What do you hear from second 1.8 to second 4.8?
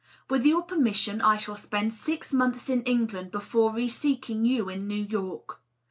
six months in England before re seeking you